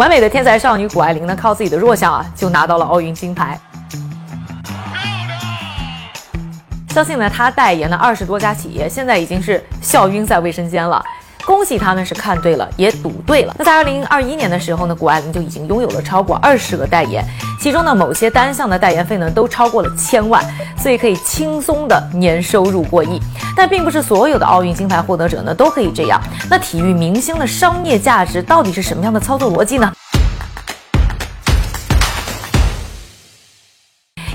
[0.00, 3.60] 完美的天才少女谷爱凌呢，靠自己的弱项啊，就拿到了奥运金牌。
[6.88, 11.04] 相信呢，她代言的二十多家企业，现在已经是笑晕在卫生间了。
[11.44, 13.54] 恭喜他们是看对了，也赌对了。
[13.58, 17.24] 那在二零二一年的时候呢，谷爱凌就已经拥有了超过二十个代言，
[17.60, 20.44] 其中呢某些单项的代言费呢都超过了千万，
[20.76, 23.20] 所以可以轻松的年收入过亿。
[23.56, 26.20] 但并不是所有的奥运金牌获得者呢都可以这样。
[26.48, 29.92] 那体育明星的商业价值到底是什么样的操作逻辑呢？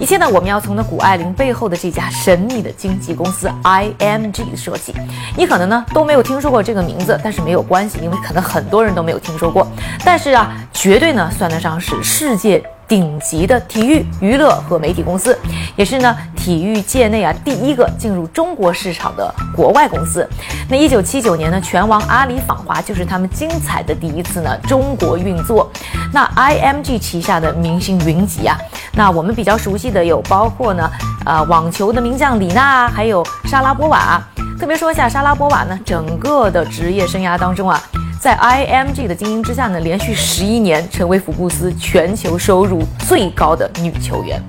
[0.00, 4.94] 一切呢，我们要从那谷爱凌背后的这家神秘的经纪公司 IMG 说起。
[5.36, 9.70] 你可能呢都没有听说过这个名字，但是没有关系，因为可能很多人都没有听说过。
[10.02, 12.64] 但是啊，绝对呢算得上是世界。
[12.90, 15.38] 顶级的体育娱乐和媒体公司，
[15.76, 20.26] 也是呢体育界内啊第一个进入中国市场的国外公司。
[20.68, 25.70] 那一九七九年呢，拳王阿里访华就是他们精彩的第一次呢中国运作。
[26.12, 28.58] 那 IMG 旗下的明星云集啊，
[28.94, 30.90] 那我们比较熟悉的有包括呢，
[31.26, 34.20] 呃网球的名将李娜，还有莎拉波娃。
[34.58, 37.80] 特别说一下莎拉波娃呢，整个的职业生涯当中啊。
[38.20, 44.42] 在 IMG 的经营之下呢，连续十一年成为福布斯全球收入最高的女球员。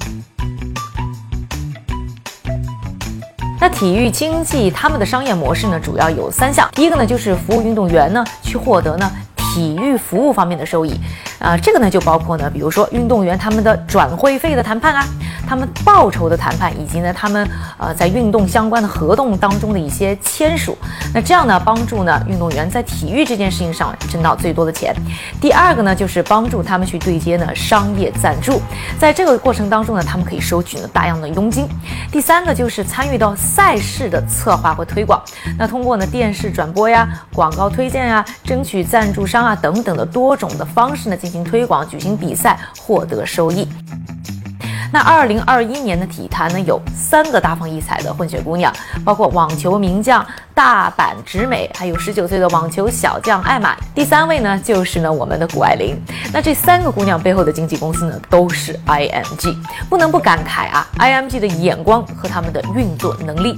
[3.61, 6.67] 那体育经济他们的商业模式呢，主要有三项。
[6.73, 10.99] 第一个呢，就是服务运动员呢，去获得呢体育服务方面的收益。
[11.37, 15.05] 啊，这个呢就包括呢，比如说运动员他们的转会费的谈判啊。
[15.51, 17.45] 他们报酬的谈判，以及呢，他们
[17.77, 20.77] 呃在运动相关的合同当中的一些签署，
[21.13, 24.95] 那这样呢，帮助呢运动员在体育这件事情上挣到最多的钱。
[25.41, 28.61] 第二个呢，就是帮助他们去对接呢商业赞助，
[28.97, 31.67] 在这个过程当中呢，他们可以收取呢大量的佣金。
[32.09, 35.21] 第三个就是参与到赛事的策划和推广，
[35.59, 43.67] 那通过呢电视转播呀、广告推荐呀、争取赞助商啊等等的多种的方式呢进行推广、举行比赛，获得收益。
[44.91, 48.71] 那二零二一年的体坛呢，有三个大放异彩的混血姑娘，
[49.05, 53.75] 包括网球名将大阪直美，还有十九岁的网球小将艾玛。
[53.95, 55.95] 第三位呢，就是呢我们的谷爱凌。
[56.33, 59.55] 那这三个姑娘背后的经纪公司呢，都是 IMG，
[59.89, 63.55] 不能不感慨啊，IMG 的眼光和他们的运作能力。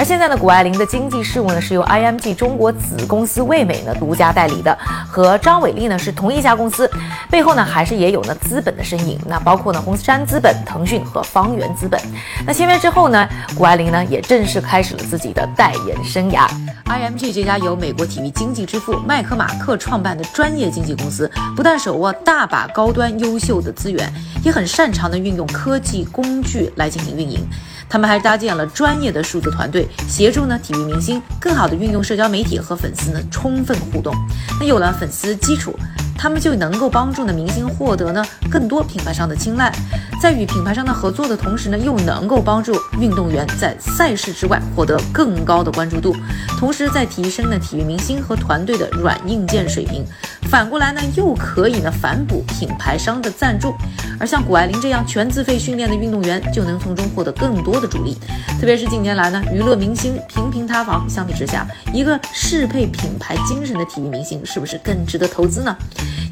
[0.00, 4.74] 而现在呢，谷爱凌的经济事务呢是由 IMG 中国子公司味美呢独家代理的，
[5.06, 6.90] 和张伟丽呢是同一家公司，
[7.30, 12.00] 背后呢还是也有呢资本的身影，那包括呢红杉资本、腾讯和方圆资本。
[12.46, 16.48] 那签约之后呢，谷爱凌呢也正式开始了自己的代言生涯。
[16.86, 24.10] IMG 这家由美国体育经济之父麦克马克创办的专业经纪公司，不但手握大把高端优秀的资源，
[24.42, 27.46] 也很擅长的运用科技工具来进行运营。
[27.90, 34.14] 他们还搭建了专业的数字团队，协助呢体育明星更好的运用社交媒体和粉丝呢充分互动。
[34.60, 35.76] 那有了粉丝基础。
[36.20, 39.72] 他们就能够帮助呢明星获得呢更多品牌商的青睐，
[40.20, 46.14] 在与品牌商的合作的同时呢，又能够帮助运动员在赛事之外获得更高的关注度，
[46.58, 50.04] 同时在提升呢体育明星和团队的软硬件水平。
[50.50, 53.72] 反过来呢，又可以呢反哺品牌商的赞助。
[54.18, 58.18] 而像谷爱凌这样全自费训练的运动员，就能从中获得更多的助力。
[58.60, 65.74] 特别是近年来呢，娱乐明星频频塌房，相比之下，一个适配品牌精神的体育明星，是不是更值得投资呢？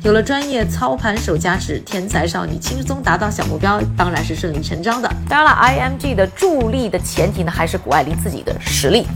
[0.02, 5.12] 有了专业操盘手加持，天才少女轻松达到小目标，当然是顺理成章的。
[5.28, 9.06] 当然了，IMG 的助力的前提呢，还是谷爱凌自己的实力。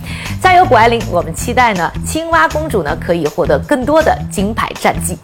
[0.41, 1.01] 再有，谷爱凌！
[1.11, 5.17] 我们期待呢，青蛙公主呢可以获得更多的金牌战绩。